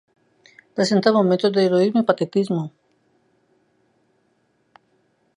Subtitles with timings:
[0.75, 2.71] Presentan momentos de heroísmo y patetismo.